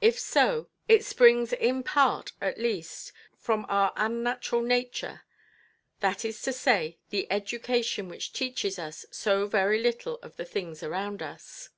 [0.00, 5.22] If so, it springs in part at least from our unnatural nature;
[6.00, 10.82] that is to say, the education which teaches us so very little of the things
[10.82, 11.68] around us.